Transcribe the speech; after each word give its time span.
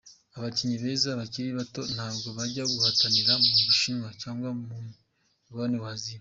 "Abakinnyi 0.37 0.77
beza 0.83 1.09
bakiri 1.19 1.49
bato 1.59 1.81
ntabwo 1.95 2.27
bajya 2.37 2.63
guhatanira 2.73 3.33
mu 3.43 3.55
Bushinwa 3.65 4.09
cyangwa 4.21 4.47
ku 4.57 4.65
mugabane 5.47 5.77
w'Aziya. 5.83 6.09